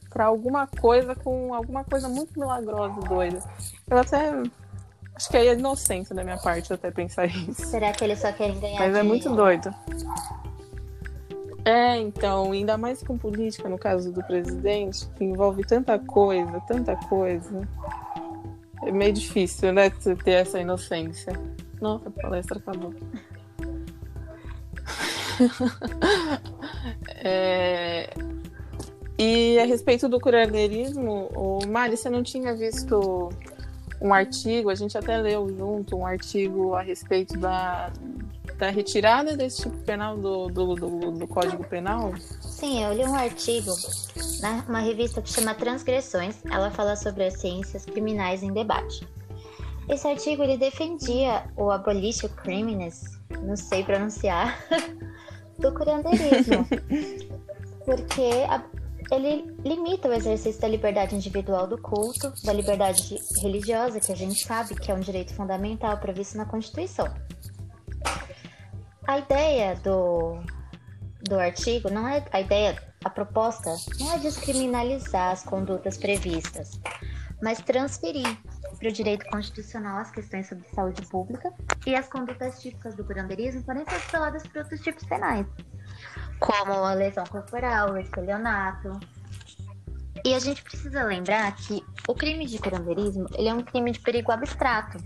para 0.10 0.26
alguma 0.26 0.68
coisa 0.68 1.16
com 1.16 1.54
alguma 1.54 1.86
coisa 1.86 2.10
muito 2.10 2.38
milagrosa, 2.38 3.00
doida. 3.00 3.42
Eu 3.90 3.98
até 3.98 4.44
Acho 5.16 5.30
que 5.30 5.38
aí 5.38 5.48
é 5.48 5.54
inocência 5.54 6.14
da 6.14 6.26
minha 6.26 6.38
parte 6.38 6.74
até 6.74 6.92
pensar 6.92 7.26
isso. 7.28 7.66
Será 7.68 7.94
que 7.94 8.04
eles 8.04 8.20
só 8.20 8.34
querem 8.34 8.60
ganhar 8.60 8.80
Mas 8.80 8.88
dinheiro? 8.88 8.98
é 8.98 9.04
muito 9.04 9.34
doido. 9.34 9.74
É, 11.66 11.98
então, 11.98 12.52
ainda 12.52 12.78
mais 12.78 13.02
com 13.02 13.18
política, 13.18 13.68
no 13.68 13.80
caso 13.80 14.12
do 14.12 14.24
presidente, 14.24 15.08
que 15.18 15.24
envolve 15.24 15.64
tanta 15.64 15.98
coisa, 15.98 16.62
tanta 16.68 16.96
coisa. 16.96 17.68
É 18.84 18.92
meio 18.92 19.12
difícil, 19.12 19.74
né, 19.74 19.90
ter 19.90 20.32
essa 20.32 20.60
inocência. 20.60 21.34
Nossa, 21.82 22.08
a 22.08 22.12
palestra 22.12 22.60
acabou. 22.60 22.94
é... 27.16 28.14
E 29.18 29.58
a 29.58 29.66
respeito 29.66 30.08
do 30.08 30.20
curandeirismo, 30.20 31.32
o 31.34 31.66
Mari, 31.68 31.98
você 31.98 32.12
não 32.12 32.22
tinha 32.22 32.54
visto 32.54 33.30
um 34.00 34.14
artigo, 34.14 34.70
a 34.70 34.76
gente 34.76 34.96
até 34.98 35.18
leu 35.18 35.50
junto 35.50 35.96
um 35.96 36.06
artigo 36.06 36.76
a 36.76 36.82
respeito 36.82 37.38
da, 37.40 37.92
da 38.54 38.70
retirada 38.70 39.36
desse 39.36 39.64
tipo 39.64 39.78
penal 39.80 40.18
do, 40.18 40.48
do, 40.48 40.76
do, 40.76 41.12
do 41.12 41.28
Código 41.28 41.64
Penal? 41.64 42.14
Sim, 42.42 42.84
eu 42.84 42.94
li 42.94 43.04
um 43.04 43.16
artigo 43.16 43.72
numa 44.68 44.80
revista 44.80 45.22
que 45.22 45.30
chama 45.30 45.54
Transgressões. 45.54 46.38
Ela 46.50 46.72
fala 46.72 46.96
sobre 46.96 47.26
as 47.26 47.40
ciências 47.40 47.86
criminais 47.86 48.44
em 48.44 48.54
debate. 48.54 49.08
Esse 49.90 50.08
artigo 50.08 50.44
ele 50.44 50.58
defendia 50.58 51.46
o 51.56 51.70
abolition 51.70 52.30
criminals, 52.30 53.04
não 53.42 53.56
sei 53.56 53.84
pronunciar, 53.84 54.58
do 55.60 55.72
curandeirismo. 55.74 56.66
porque 57.86 58.46
a, 58.50 58.64
ele 59.12 59.56
limita 59.64 60.10
o 60.10 60.14
exercício 60.14 60.60
da 60.60 60.68
liberdade 60.68 61.16
individual 61.16 61.68
do 61.68 61.78
culto, 61.78 62.34
da 62.44 62.52
liberdade 62.52 63.20
religiosa, 63.42 64.00
que 64.00 64.12
a 64.12 64.16
gente 64.16 64.44
sabe 64.44 64.74
que 64.76 64.92
é 64.92 64.96
um 64.96 65.00
direito 65.00 65.34
fundamental 65.36 65.98
previsto 66.00 66.36
na 66.38 66.46
Constituição. 66.46 67.08
A 69.08 69.20
ideia 69.20 69.76
do, 69.76 70.40
do 71.22 71.40
artigo 71.40 71.92
não 71.92 72.08
é 72.08 72.26
a 72.32 72.42
ideia, 72.42 72.82
a 73.04 73.10
proposta 73.10 73.76
não 74.00 74.14
é 74.14 74.18
descriminalizar 74.18 75.32
as 75.32 75.44
condutas 75.44 75.96
previstas, 75.96 76.80
mas 77.42 77.60
transferir 77.60 78.26
para 78.80 78.90
o 78.90 78.92
direito 78.92 79.26
constitucional 79.28 80.00
as 80.00 80.10
questões 80.10 80.48
sobre 80.48 80.68
saúde 80.70 81.04
pública 81.04 81.54
e 81.86 81.96
as 81.96 82.08
condutas 82.08 82.60
típicas 82.60 82.96
do 82.96 83.04
curandeirismo 83.04 83.64
podem 83.64 83.86
ser 83.86 84.02
tuteladas 84.02 84.46
por 84.48 84.64
outros 84.64 84.82
tipos 84.82 85.04
penais, 85.06 85.46
como 86.40 86.74
a 86.74 86.94
lesão 86.94 87.26
corporal, 87.26 87.94
o 87.94 87.98
estelionato. 88.00 89.00
E 90.24 90.34
a 90.34 90.40
gente 90.40 90.64
precisa 90.64 91.04
lembrar 91.04 91.56
que 91.56 91.86
o 92.08 92.16
crime 92.16 92.48
de 92.48 92.58
curandeirismo 92.58 93.28
ele 93.36 93.50
é 93.50 93.54
um 93.54 93.62
crime 93.62 93.92
de 93.92 94.00
perigo 94.00 94.32
abstrato. 94.32 94.98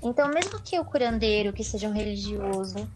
Então, 0.00 0.28
mesmo 0.28 0.60
que 0.60 0.78
o 0.78 0.84
curandeiro, 0.84 1.52
que 1.52 1.64
seja 1.64 1.88
um 1.88 1.92
religioso, 1.92 2.88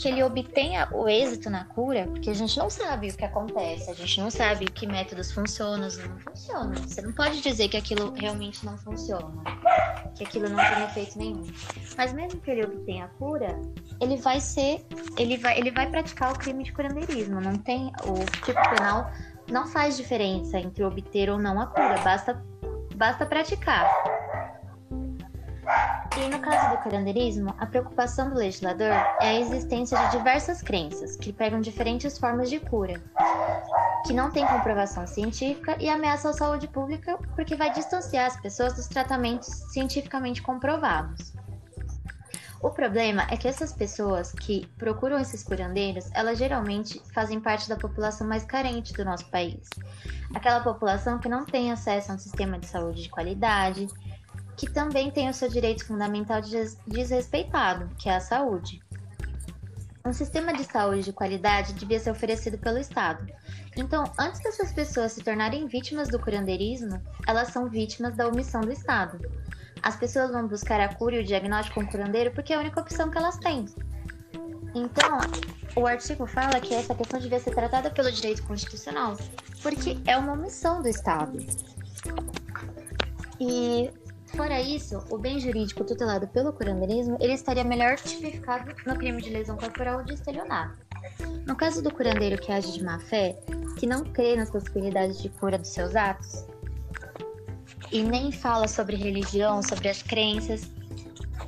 que 0.00 0.08
ele 0.08 0.22
obtenha 0.22 0.88
o 0.92 1.08
êxito 1.08 1.50
na 1.50 1.64
cura, 1.64 2.06
porque 2.06 2.30
a 2.30 2.34
gente 2.34 2.58
não 2.58 2.70
sabe 2.70 3.08
o 3.08 3.16
que 3.16 3.24
acontece, 3.24 3.90
a 3.90 3.94
gente 3.94 4.20
não 4.20 4.30
sabe 4.30 4.66
que 4.66 4.86
métodos 4.86 5.32
funcionam 5.32 5.88
ou 5.88 6.08
não 6.08 6.18
funcionam. 6.20 6.74
Você 6.74 7.02
não 7.02 7.12
pode 7.12 7.40
dizer 7.40 7.68
que 7.68 7.76
aquilo 7.76 8.12
realmente 8.14 8.64
não 8.64 8.76
funciona, 8.78 9.42
que 10.14 10.24
aquilo 10.24 10.48
não 10.48 10.56
tem 10.56 10.84
efeito 10.84 11.18
nenhum. 11.18 11.46
Mas 11.96 12.12
mesmo 12.12 12.40
que 12.40 12.50
ele 12.50 12.64
obtenha 12.64 13.04
a 13.04 13.08
cura, 13.08 13.60
ele 14.00 14.16
vai 14.16 14.40
ser, 14.40 14.84
ele 15.18 15.36
vai, 15.36 15.58
ele 15.58 15.70
vai 15.70 15.88
praticar 15.90 16.32
o 16.32 16.38
crime 16.38 16.64
de 16.64 16.72
curandeirismo. 16.72 17.40
Não 17.40 17.56
tem 17.56 17.92
o 18.04 18.44
tipo 18.44 18.60
penal 18.74 19.10
não 19.50 19.66
faz 19.66 19.96
diferença 19.96 20.58
entre 20.58 20.84
obter 20.84 21.28
ou 21.28 21.38
não 21.38 21.60
a 21.60 21.66
cura, 21.66 21.98
basta 22.02 22.40
basta 22.94 23.24
praticar. 23.24 23.90
E 26.20 26.28
no 26.28 26.38
caso 26.38 26.76
do 26.76 26.82
curandeirismo, 26.82 27.54
a 27.58 27.64
preocupação 27.64 28.28
do 28.28 28.36
legislador 28.36 28.92
é 29.20 29.28
a 29.28 29.40
existência 29.40 29.98
de 29.98 30.18
diversas 30.18 30.60
crenças 30.60 31.16
que 31.16 31.32
pegam 31.32 31.62
diferentes 31.62 32.18
formas 32.18 32.50
de 32.50 32.60
cura, 32.60 33.00
que 34.06 34.12
não 34.12 34.30
têm 34.30 34.46
comprovação 34.46 35.06
científica 35.06 35.78
e 35.80 35.88
ameaçam 35.88 36.30
a 36.30 36.34
saúde 36.34 36.68
pública 36.68 37.18
porque 37.34 37.56
vai 37.56 37.72
distanciar 37.72 38.26
as 38.26 38.38
pessoas 38.38 38.74
dos 38.74 38.86
tratamentos 38.86 39.48
cientificamente 39.72 40.42
comprovados. 40.42 41.32
O 42.62 42.68
problema 42.68 43.26
é 43.30 43.38
que 43.38 43.48
essas 43.48 43.72
pessoas 43.72 44.32
que 44.32 44.66
procuram 44.76 45.18
esses 45.18 45.42
curandeiros, 45.42 46.10
elas 46.12 46.36
geralmente 46.36 47.00
fazem 47.14 47.40
parte 47.40 47.66
da 47.66 47.76
população 47.76 48.28
mais 48.28 48.44
carente 48.44 48.92
do 48.92 49.02
nosso 49.02 49.24
país. 49.30 49.66
Aquela 50.34 50.60
população 50.60 51.18
que 51.18 51.30
não 51.30 51.46
tem 51.46 51.72
acesso 51.72 52.12
a 52.12 52.16
um 52.16 52.18
sistema 52.18 52.58
de 52.58 52.66
saúde 52.66 53.04
de 53.04 53.08
qualidade, 53.08 53.88
que 54.60 54.70
também 54.70 55.10
tem 55.10 55.26
o 55.26 55.32
seu 55.32 55.48
direito 55.48 55.86
fundamental 55.86 56.42
desrespeitado, 56.86 57.88
que 57.96 58.10
é 58.10 58.16
a 58.16 58.20
saúde. 58.20 58.78
Um 60.04 60.12
sistema 60.12 60.52
de 60.52 60.64
saúde 60.64 61.02
de 61.02 61.14
qualidade 61.14 61.72
devia 61.72 61.98
ser 61.98 62.10
oferecido 62.10 62.58
pelo 62.58 62.76
Estado. 62.76 63.26
Então, 63.74 64.04
antes 64.18 64.38
dessas 64.42 64.70
pessoas 64.70 65.12
se 65.12 65.24
tornarem 65.24 65.66
vítimas 65.66 66.08
do 66.08 66.18
curandeirismo, 66.18 67.00
elas 67.26 67.48
são 67.48 67.70
vítimas 67.70 68.14
da 68.14 68.28
omissão 68.28 68.60
do 68.60 68.70
Estado. 68.70 69.18
As 69.82 69.96
pessoas 69.96 70.30
vão 70.30 70.46
buscar 70.46 70.78
a 70.78 70.94
cura 70.94 71.16
e 71.16 71.20
o 71.20 71.24
diagnóstico 71.24 71.80
com 71.80 71.86
o 71.86 71.90
curandeiro 71.90 72.30
porque 72.32 72.52
é 72.52 72.56
a 72.56 72.60
única 72.60 72.82
opção 72.82 73.10
que 73.10 73.16
elas 73.16 73.38
têm. 73.38 73.64
Então, 74.74 75.20
o 75.74 75.86
artigo 75.86 76.26
fala 76.26 76.60
que 76.60 76.74
essa 76.74 76.94
questão 76.94 77.18
devia 77.18 77.40
ser 77.40 77.54
tratada 77.54 77.90
pelo 77.90 78.12
direito 78.12 78.42
constitucional, 78.42 79.16
porque 79.62 79.98
é 80.04 80.18
uma 80.18 80.34
omissão 80.34 80.82
do 80.82 80.88
Estado. 80.88 81.38
E 83.40 83.90
Fora 84.36 84.60
isso, 84.60 85.04
o 85.10 85.18
bem 85.18 85.38
jurídico 85.38 85.84
tutelado 85.84 86.26
pelo 86.28 86.52
curandeirismo, 86.52 87.16
ele 87.20 87.34
estaria 87.34 87.64
melhor 87.64 87.96
tipificado 87.96 88.72
no 88.86 88.96
crime 88.96 89.20
de 89.20 89.30
lesão 89.30 89.56
corporal 89.56 89.98
ou 89.98 90.04
de 90.04 90.14
estelionato. 90.14 90.78
No 91.46 91.56
caso 91.56 91.82
do 91.82 91.92
curandeiro 91.92 92.40
que 92.40 92.52
age 92.52 92.72
de 92.72 92.84
má 92.84 92.98
fé, 92.98 93.38
que 93.78 93.86
não 93.86 94.04
crê 94.04 94.36
nas 94.36 94.50
possibilidades 94.50 95.20
de 95.20 95.28
cura 95.28 95.58
dos 95.58 95.70
seus 95.70 95.96
atos, 95.96 96.46
e 97.90 98.02
nem 98.02 98.30
fala 98.30 98.68
sobre 98.68 98.96
religião, 98.96 99.62
sobre 99.62 99.88
as 99.88 100.02
crenças, 100.02 100.70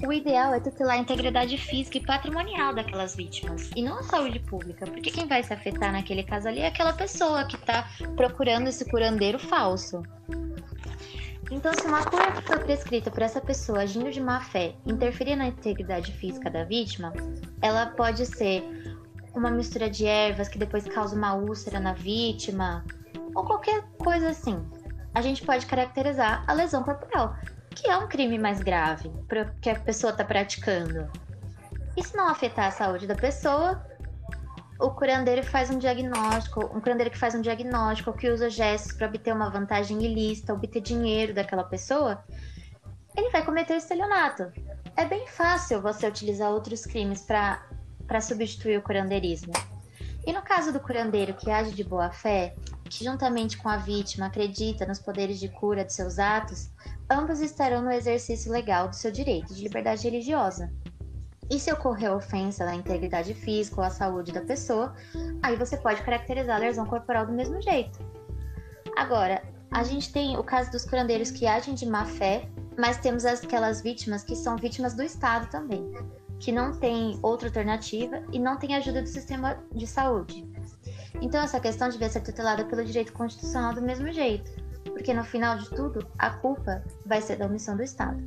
o 0.05 0.12
ideal 0.12 0.53
é 0.53 0.59
tutelar 0.59 0.97
a 0.97 0.99
integridade 0.99 1.57
física 1.57 1.99
e 1.99 2.05
patrimonial 2.05 2.75
daquelas 2.75 3.15
vítimas, 3.15 3.71
e 3.77 3.83
não 3.83 3.99
a 3.99 4.03
saúde 4.03 4.41
pública, 4.41 4.87
porque 4.87 5.11
quem 5.11 5.29
vai 5.29 5.43
se 5.45 5.53
afetar 5.53 5.93
naquele 5.93 6.25
caso 6.25 6.49
ali 6.49 6.61
é 6.61 6.67
aquela 6.67 6.93
pessoa 6.93 7.45
que 7.45 7.55
está 7.55 7.89
procurando 8.17 8.69
esse 8.69 8.85
curandeiro 8.87 9.39
falso. 9.39 10.03
Então, 11.52 11.71
se 11.75 11.87
uma 11.87 12.02
cura 12.02 12.32
que 12.32 12.40
foi 12.40 12.59
prescrita 12.61 13.11
por 13.11 13.21
essa 13.21 13.38
pessoa 13.38 13.82
agindo 13.82 14.11
de 14.11 14.18
má 14.18 14.40
fé 14.40 14.75
interferir 14.87 15.37
na 15.37 15.49
integridade 15.49 16.11
física 16.11 16.50
da 16.50 16.64
vítima, 16.64 17.12
ela 17.61 17.87
pode 17.88 18.25
ser 18.25 18.64
uma 19.35 19.50
mistura 19.50 19.90
de 19.90 20.06
ervas 20.06 20.49
que 20.49 20.59
depois 20.59 20.88
causa 20.88 21.14
uma 21.14 21.35
úlcera 21.35 21.78
na 21.78 21.92
vítima, 21.92 22.82
ou 23.35 23.44
qualquer 23.44 23.82
coisa 23.99 24.30
assim. 24.30 24.64
A 25.14 25.21
gente 25.21 25.44
pode 25.44 25.66
caracterizar 25.66 26.42
a 26.47 26.54
lesão 26.54 26.82
corporal, 26.82 27.37
que 27.68 27.87
é 27.87 27.99
um 27.99 28.09
crime 28.09 28.38
mais 28.38 28.62
grave 28.62 29.12
que 29.61 29.68
a 29.68 29.78
pessoa 29.78 30.11
está 30.11 30.25
praticando. 30.25 31.06
E 31.94 32.02
se 32.02 32.16
não 32.16 32.28
afetar 32.28 32.68
a 32.68 32.71
saúde 32.71 33.06
da 33.06 33.14
pessoa, 33.14 33.85
o 34.83 34.91
curandeiro 34.91 35.45
faz 35.45 35.71
um 35.71 35.79
diagnóstico, 35.79 36.65
um 36.77 36.81
curandeiro 36.81 37.11
que 37.11 37.19
faz 37.19 37.37
um 37.37 37.41
diagnóstico, 37.41 38.12
que 38.12 38.29
usa 38.29 38.51
gestos 38.51 38.93
para 38.93 39.07
obter 39.07 39.33
uma 39.33 39.49
vantagem 39.49 40.03
ilícita, 40.03 40.53
obter 40.53 40.81
dinheiro 40.81 41.33
daquela 41.33 41.62
pessoa, 41.62 42.23
ele 43.17 43.31
vai 43.31 43.45
cometer 43.45 43.77
estelionato. 43.77 44.53
É 44.97 45.05
bem 45.05 45.27
fácil 45.29 45.81
você 45.81 46.09
utilizar 46.09 46.51
outros 46.51 46.85
crimes 46.85 47.23
para 47.23 48.21
substituir 48.21 48.79
o 48.79 48.83
curandeirismo. 48.83 49.53
E 50.27 50.33
no 50.33 50.43
caso 50.43 50.73
do 50.73 50.81
curandeiro 50.81 51.35
que 51.35 51.51
age 51.51 51.73
de 51.73 51.85
boa 51.85 52.11
fé, 52.11 52.55
que 52.85 53.05
juntamente 53.05 53.57
com 53.57 53.69
a 53.69 53.77
vítima 53.77 54.27
acredita 54.27 54.85
nos 54.85 54.99
poderes 54.99 55.39
de 55.39 55.49
cura 55.49 55.85
de 55.85 55.93
seus 55.93 56.19
atos, 56.19 56.71
ambos 57.09 57.41
estarão 57.41 57.83
no 57.83 57.91
exercício 57.91 58.51
legal 58.51 58.89
do 58.89 58.97
seu 58.97 59.12
direito 59.12 59.55
de 59.55 59.62
liberdade 59.62 60.03
religiosa. 60.03 60.73
E 61.50 61.58
se 61.58 61.72
ocorrer 61.72 62.12
ofensa 62.12 62.64
à 62.64 62.75
integridade 62.75 63.34
física 63.34 63.80
ou 63.80 63.87
à 63.87 63.90
saúde 63.90 64.32
da 64.32 64.40
pessoa, 64.40 64.94
aí 65.42 65.56
você 65.56 65.76
pode 65.76 66.02
caracterizar 66.02 66.56
a 66.56 66.61
lesão 66.61 66.87
corporal 66.87 67.26
do 67.26 67.32
mesmo 67.32 67.61
jeito. 67.61 67.99
Agora, 68.96 69.42
a 69.70 69.82
gente 69.82 70.12
tem 70.12 70.37
o 70.37 70.44
caso 70.44 70.70
dos 70.70 70.84
curandeiros 70.84 71.30
que 71.30 71.46
agem 71.46 71.75
de 71.75 71.87
má 71.87 72.04
fé 72.04 72.49
mas 72.76 72.99
temos 72.99 73.25
aquelas 73.25 73.80
vítimas 73.80 74.22
que 74.22 74.37
são 74.37 74.56
vítimas 74.56 74.94
do 74.94 75.02
Estado 75.02 75.49
também, 75.50 75.92
que 76.38 76.52
não 76.52 76.72
tem 76.72 77.18
outra 77.22 77.49
alternativa 77.49 78.22
e 78.32 78.38
não 78.38 78.56
tem 78.56 78.75
ajuda 78.75 79.02
do 79.02 79.08
sistema 79.08 79.58
de 79.75 79.87
saúde. 79.87 80.46
Então, 81.20 81.42
essa 81.42 81.61
questão 81.61 81.88
devia 81.88 82.08
ser 82.08 82.20
tutelada 82.20 82.64
pelo 82.64 82.84
direito 82.84 83.12
constitucional 83.12 83.75
do 83.75 83.82
mesmo 83.82 84.11
jeito, 84.12 84.50
porque 84.84 85.12
no 85.12 85.25
final 85.25 85.56
de 85.56 85.68
tudo, 85.70 86.06
a 86.18 86.30
culpa 86.30 86.82
vai 87.06 87.20
ser 87.20 87.37
da 87.37 87.46
omissão 87.46 87.76
do 87.76 87.82
Estado. 87.82 88.25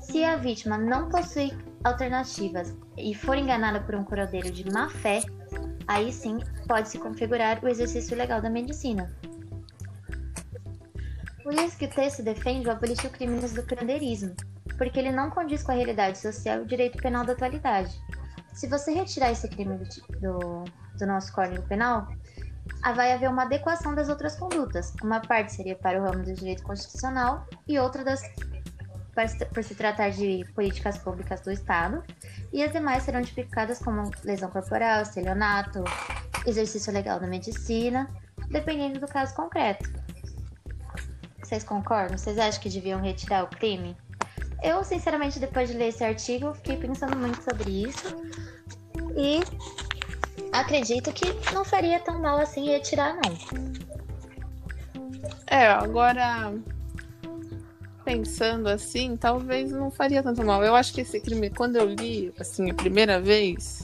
Se 0.00 0.24
a 0.24 0.36
vítima 0.36 0.76
não 0.76 1.08
possui 1.08 1.52
alternativas 1.84 2.74
e 2.96 3.14
for 3.14 3.36
enganada 3.36 3.80
por 3.80 3.94
um 3.94 4.04
curandeiro 4.04 4.50
de 4.50 4.70
má 4.72 4.88
fé, 4.88 5.22
aí 5.86 6.12
sim 6.12 6.38
pode 6.66 6.88
se 6.88 6.98
configurar 6.98 7.62
o 7.62 7.68
exercício 7.68 8.16
legal 8.16 8.40
da 8.40 8.50
medicina. 8.50 9.10
Por 11.42 11.54
isso 11.54 11.78
que 11.78 11.86
o 11.86 11.90
texto 11.90 12.22
defende 12.22 12.68
o 12.68 12.70
abolir 12.70 12.98
o 13.04 13.10
crime 13.10 13.40
do 13.40 13.62
curandeirismo, 13.62 14.34
porque 14.76 14.98
ele 14.98 15.12
não 15.12 15.30
condiz 15.30 15.62
com 15.62 15.72
a 15.72 15.74
realidade 15.74 16.18
social 16.18 16.58
e 16.58 16.62
o 16.62 16.66
direito 16.66 16.98
penal 16.98 17.24
da 17.24 17.32
atualidade. 17.32 17.98
Se 18.52 18.68
você 18.68 18.92
retirar 18.92 19.30
esse 19.30 19.48
crime 19.48 19.78
do, 20.20 20.64
do 20.98 21.06
nosso 21.06 21.32
Código 21.32 21.62
Penal, 21.68 22.08
vai 22.94 23.12
haver 23.12 23.30
uma 23.30 23.44
adequação 23.44 23.94
das 23.94 24.08
outras 24.08 24.36
condutas. 24.36 24.92
Uma 25.02 25.20
parte 25.20 25.52
seria 25.52 25.76
para 25.76 26.00
o 26.00 26.04
ramo 26.04 26.24
do 26.24 26.34
direito 26.34 26.62
constitucional 26.64 27.46
e 27.66 27.78
outra 27.78 28.04
das 28.04 28.20
por 29.52 29.64
se 29.64 29.74
tratar 29.74 30.10
de 30.10 30.44
políticas 30.54 30.98
públicas 30.98 31.40
do 31.40 31.50
Estado, 31.50 32.02
e 32.52 32.62
as 32.62 32.72
demais 32.72 33.02
serão 33.02 33.22
tipificadas 33.22 33.78
como 33.78 34.10
lesão 34.24 34.50
corporal, 34.50 35.02
estelionato, 35.02 35.82
exercício 36.46 36.92
legal 36.92 37.18
da 37.18 37.26
medicina, 37.26 38.08
dependendo 38.48 39.00
do 39.00 39.06
caso 39.06 39.34
concreto. 39.34 39.90
Vocês 41.42 41.64
concordam? 41.64 42.16
Vocês 42.16 42.38
acham 42.38 42.60
que 42.60 42.68
deviam 42.68 43.00
retirar 43.00 43.44
o 43.44 43.48
crime? 43.48 43.96
Eu, 44.62 44.84
sinceramente, 44.84 45.38
depois 45.38 45.68
de 45.68 45.76
ler 45.76 45.88
esse 45.88 46.04
artigo, 46.04 46.52
fiquei 46.54 46.76
pensando 46.76 47.16
muito 47.16 47.42
sobre 47.42 47.84
isso 47.84 48.16
e 49.16 49.40
acredito 50.52 51.12
que 51.12 51.26
não 51.52 51.64
faria 51.64 52.00
tão 52.00 52.20
mal 52.20 52.38
assim 52.38 52.68
retirar, 52.68 53.14
não. 53.14 53.38
É, 55.46 55.66
agora 55.66 56.52
pensando 58.08 58.68
assim, 58.68 59.18
talvez 59.18 59.70
não 59.70 59.90
faria 59.90 60.22
tanto 60.22 60.42
mal. 60.42 60.64
Eu 60.64 60.74
acho 60.74 60.94
que 60.94 61.02
esse 61.02 61.20
crime, 61.20 61.50
quando 61.50 61.76
eu 61.76 61.84
li, 61.84 62.32
assim, 62.40 62.70
a 62.70 62.74
primeira 62.74 63.20
vez, 63.20 63.82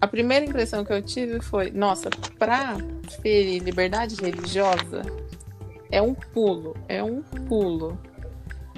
a 0.00 0.06
primeira 0.06 0.46
impressão 0.46 0.82
que 0.82 0.90
eu 0.90 1.02
tive 1.02 1.42
foi: 1.42 1.70
nossa, 1.70 2.08
pra 2.38 2.78
ferir 3.20 3.62
liberdade 3.62 4.14
religiosa, 4.14 5.02
é 5.90 6.00
um 6.00 6.14
pulo, 6.14 6.74
é 6.88 7.04
um 7.04 7.20
pulo. 7.20 8.00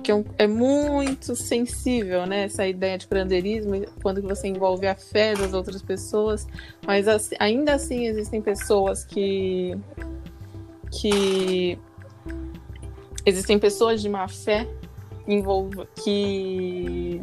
Que 0.03 0.11
é, 0.11 0.15
um, 0.17 0.25
é 0.37 0.49
muito 0.49 1.37
sensível, 1.37 2.27
né? 2.27 2.47
Essa 2.47 2.67
ideia 2.67 2.99
de 2.99 3.07
curanderismo, 3.07 3.87
quando 4.03 4.21
você 4.21 4.49
envolve 4.49 4.85
a 4.89 4.97
fé 4.97 5.37
das 5.37 5.53
outras 5.55 5.81
pessoas. 5.81 6.45
Mas 6.85 7.07
assim, 7.07 7.37
ainda 7.39 7.75
assim 7.75 8.07
existem 8.07 8.43
pessoas 8.43 9.05
que. 9.05 9.79
que 10.91 11.79
existem 13.25 13.59
pessoas 13.59 14.01
de 14.01 14.09
má 14.09 14.29
fé 14.29 14.67
que 16.03 17.23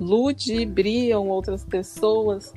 ludibriam 0.00 1.28
outras 1.28 1.64
pessoas 1.64 2.54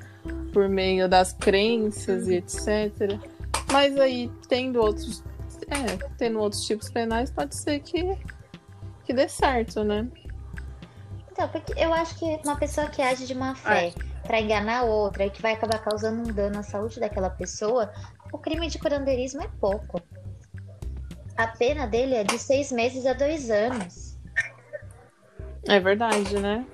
por 0.54 0.70
meio 0.70 1.10
das 1.10 1.34
crenças 1.34 2.28
e 2.28 2.36
etc. 2.36 3.20
Mas 3.72 3.98
aí, 4.00 4.32
tendo 4.48 4.80
outros, 4.80 5.24
é, 5.68 5.98
tendo 6.18 6.40
outros 6.40 6.64
tipos 6.66 6.90
penais, 6.90 7.30
pode 7.32 7.56
ser 7.56 7.80
que, 7.80 8.18
que 9.06 9.14
dê 9.14 9.28
certo, 9.28 9.84
né? 9.84 10.08
Então, 11.32 11.48
porque 11.50 11.74
eu 11.78 11.94
acho 11.94 12.18
que 12.18 12.40
uma 12.44 12.56
pessoa 12.56 12.88
que 12.88 13.02
age 13.02 13.28
de 13.28 13.36
má 13.36 13.54
fé 13.54 13.90
é. 13.90 13.94
para 14.26 14.40
enganar 14.40 14.84
outra 14.84 15.26
e 15.26 15.30
que 15.30 15.42
vai 15.42 15.54
acabar 15.54 15.80
causando 15.80 16.22
um 16.22 16.34
dano 16.34 16.60
à 16.60 16.64
saúde 16.64 17.00
daquela 17.00 17.30
pessoa, 17.30 17.92
o 18.32 18.38
crime 18.38 18.68
de 18.68 18.80
curandeirismo 18.80 19.42
é 19.44 19.50
pouco. 19.60 20.02
A 21.38 21.48
pena 21.48 21.86
dele 21.86 22.16
é 22.16 22.24
de 22.24 22.40
seis 22.40 22.72
meses 22.72 23.06
a 23.06 23.14
dois 23.14 23.52
anos. 23.52 24.18
É 25.68 25.80
verdade, 25.80 26.40
né? 26.40 26.66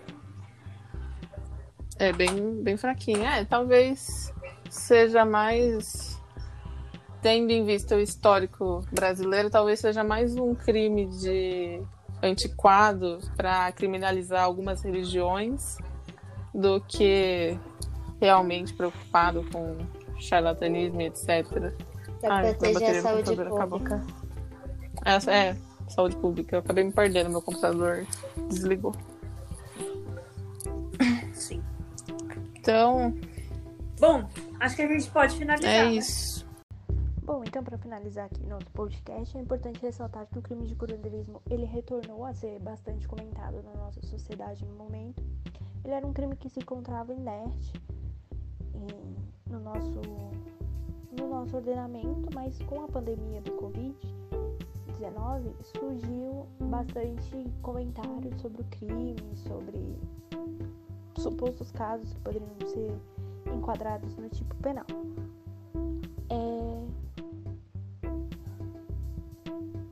É 1.99 2.13
bem, 2.13 2.63
bem 2.63 2.78
fraquinha. 2.78 3.38
É, 3.38 3.45
talvez 3.45 4.34
seja 4.69 5.26
mais. 5.26 6.21
Tendo 7.21 7.52
em 7.52 7.65
vista 7.65 7.95
o 7.95 7.99
histórico 7.99 8.86
brasileiro, 8.91 9.49
talvez 9.49 9.80
seja 9.80 10.04
mais 10.04 10.36
um 10.36 10.54
crime 10.54 11.08
de 11.08 11.82
antiquado 12.21 13.19
para 13.36 13.71
criminalizar 13.71 14.43
algumas 14.43 14.82
religiões 14.82 15.78
do 16.54 16.82
que 16.82 17.58
realmente 18.19 18.73
preocupado 18.73 19.45
com 19.52 19.78
charlatanismo, 20.17 21.02
etc. 21.02 21.73
Para 22.21 22.54
proteger 22.54 22.97
a 22.97 23.02
saúde 23.02 23.36
pública. 23.36 23.56
Acabou. 23.56 24.22
Essa 25.06 25.32
é, 25.32 25.58
saúde 25.89 26.16
pública. 26.16 26.56
Eu 26.56 26.60
acabei 26.60 26.84
me 26.84 26.92
perdendo, 26.92 27.30
meu 27.30 27.42
computador 27.42 28.06
desligou. 28.50 28.94
Sim. 31.34 31.63
Então. 32.56 33.13
Bom, 34.00 34.28
acho 34.60 34.76
que 34.76 34.82
a 34.82 34.88
gente 34.88 35.10
pode 35.12 35.36
finalizar. 35.38 35.72
É 35.72 35.86
né? 35.86 35.94
isso. 35.94 36.46
Bom, 37.24 37.42
então 37.46 37.63
para 37.63 37.78
finalizar 37.78 38.26
aqui 38.26 38.46
nosso 38.46 38.70
podcast, 38.72 39.38
é 39.38 39.39
importante 39.39 39.82
ressaltar 39.82 40.28
que 40.28 40.38
o 40.38 40.42
crime 40.42 40.66
de 40.66 40.76
curandeirismo 40.76 41.42
ele 41.50 41.63
retornou 41.63 42.26
a 42.26 42.34
ser 42.34 42.60
bastante 42.60 43.08
comentado 43.08 43.63
na 43.63 43.74
nossa 43.76 44.02
sociedade 44.06 44.66
no 44.66 44.76
momento. 44.76 45.24
Ele 45.86 45.94
era 45.94 46.06
um 46.06 46.12
crime 46.12 46.36
que 46.36 46.50
se 46.50 46.60
encontrava 46.60 47.13
inerte 47.13 47.72
em, 48.76 49.52
no 49.52 49.60
nosso 49.62 50.02
no 51.18 51.28
nosso 51.30 51.56
ordenamento, 51.56 52.28
mas 52.34 52.58
com 52.63 52.84
a 52.84 52.88
pandemia 52.88 53.39
do 53.39 53.52
Covid, 53.54 53.96
surgiu 55.62 56.45
bastante 56.60 57.52
comentários 57.62 58.39
sobre 58.41 58.62
o 58.62 58.65
crime, 58.65 59.15
sobre 59.36 59.97
supostos 61.17 61.71
casos 61.71 62.12
que 62.13 62.19
poderiam 62.19 62.49
ser 62.65 62.91
enquadrados 63.54 64.15
no 64.17 64.30
tipo 64.30 64.56
penal. 64.56 64.86
É, 66.30 66.86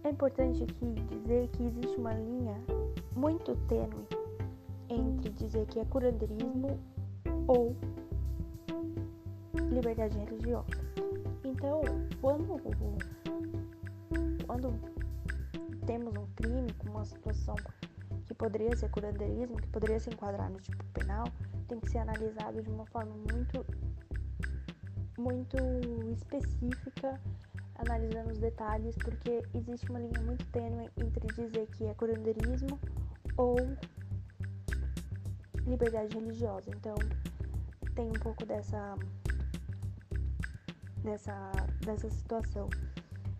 é 0.07 0.09
importante 0.09 0.63
aqui 0.63 0.93
dizer 1.09 1.47
que 1.49 1.63
existe 1.63 1.97
uma 1.97 2.13
linha 2.13 2.55
muito 3.15 3.55
tênue 3.67 4.07
entre 4.89 5.29
dizer 5.31 5.65
que 5.67 5.79
é 5.79 5.85
curandeirismo 5.85 6.79
ou 7.47 7.75
liberdade 9.71 10.17
religiosa. 10.17 10.67
Então, 11.43 11.81
quando, 12.19 12.59
quando 14.45 14.90
temos 15.85 16.15
um 16.15 16.25
crime 16.35 16.71
com 16.73 16.89
uma 16.89 17.05
situação 17.05 17.55
que 18.25 18.33
poderia 18.33 18.75
ser 18.75 18.89
curandeirismo, 18.89 19.57
que 19.57 19.67
poderia 19.67 19.99
se 19.99 20.09
enquadrar 20.09 20.49
no 20.49 20.59
tipo 20.59 20.83
penal, 20.93 21.25
tem 21.67 21.79
que 21.79 21.89
ser 21.89 21.99
analisado 21.99 22.61
de 22.61 22.69
uma 22.69 22.85
forma 22.87 23.13
muito 23.31 23.65
muito 25.17 25.57
específica, 26.13 27.19
analisando 27.75 28.31
os 28.31 28.39
detalhes, 28.39 28.95
porque 28.95 29.43
existe 29.53 29.89
uma 29.89 29.99
linha 29.99 30.21
muito 30.21 30.45
tênue 30.47 30.89
entre 30.97 31.27
dizer 31.27 31.67
que 31.67 31.85
é 31.85 31.93
curandeirismo 31.93 32.79
ou 33.37 33.55
liberdade 35.65 36.17
religiosa. 36.17 36.71
Então, 36.71 36.95
tem 37.95 38.07
um 38.07 38.19
pouco 38.19 38.45
dessa 38.45 38.95
dessa 41.03 41.51
dessa 41.85 42.09
situação. 42.09 42.69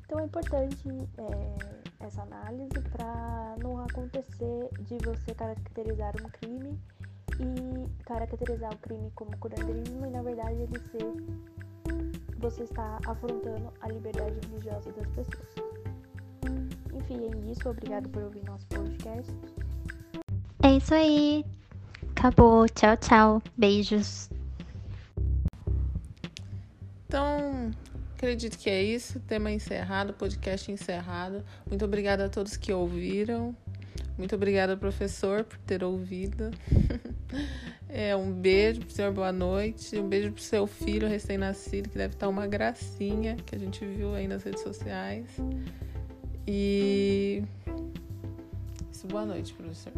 Então 0.05 0.19
é 0.19 0.25
importante 0.25 0.89
é, 1.17 1.90
essa 2.01 2.21
análise 2.23 2.79
para 2.91 3.55
não 3.61 3.79
acontecer 3.83 4.69
de 4.81 4.97
você 5.05 5.33
caracterizar 5.33 6.13
um 6.21 6.29
crime 6.29 6.79
e 7.39 8.03
caracterizar 8.03 8.73
o 8.73 8.77
crime 8.77 9.11
como 9.15 9.35
curandeirismo 9.37 10.05
e 10.05 10.09
na 10.09 10.21
verdade 10.21 10.61
ele 10.61 10.79
ser 10.79 11.13
você 12.41 12.63
está 12.63 12.99
afrontando 13.05 13.71
a 13.81 13.87
liberdade 13.87 14.35
religiosa 14.47 14.91
das 14.93 15.07
pessoas. 15.09 15.55
Enfim, 16.91 17.19
é 17.25 17.51
isso. 17.51 17.69
Obrigado 17.69 18.09
por 18.09 18.23
ouvir 18.23 18.43
nosso 18.45 18.65
podcast. 18.67 19.31
É 20.63 20.77
isso 20.77 20.93
aí. 20.93 21.45
Acabou. 22.17 22.67
Tchau, 22.69 22.97
tchau. 22.97 23.41
Beijos. 23.55 24.29
Acredito 28.21 28.59
que 28.59 28.69
é 28.69 28.83
isso. 28.83 29.19
Tema 29.21 29.49
encerrado, 29.49 30.13
podcast 30.13 30.71
encerrado. 30.71 31.43
Muito 31.67 31.83
obrigada 31.83 32.25
a 32.25 32.29
todos 32.29 32.55
que 32.55 32.71
ouviram. 32.71 33.57
Muito 34.15 34.35
obrigada, 34.35 34.77
professor, 34.77 35.43
por 35.43 35.57
ter 35.57 35.83
ouvido. 35.83 36.51
é, 37.89 38.15
um 38.15 38.31
beijo 38.31 38.81
pro 38.81 38.91
senhor, 38.91 39.11
boa 39.11 39.31
noite. 39.31 39.97
Um 39.97 40.07
beijo 40.07 40.31
pro 40.33 40.43
seu 40.43 40.67
filho 40.67 41.07
recém-nascido, 41.07 41.89
que 41.89 41.97
deve 41.97 42.13
estar 42.13 42.29
uma 42.29 42.45
gracinha, 42.45 43.37
que 43.37 43.55
a 43.55 43.57
gente 43.57 43.83
viu 43.83 44.13
aí 44.13 44.27
nas 44.27 44.43
redes 44.43 44.61
sociais. 44.61 45.25
E 46.47 47.41
Isso, 48.91 49.07
boa 49.07 49.25
noite, 49.25 49.51
professor. 49.51 49.93